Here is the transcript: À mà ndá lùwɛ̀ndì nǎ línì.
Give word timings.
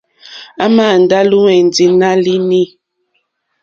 À 0.63 0.65
mà 0.75 0.85
ndá 1.03 1.19
lùwɛ̀ndì 1.29 1.85
nǎ 1.99 2.09
línì. 2.23 2.61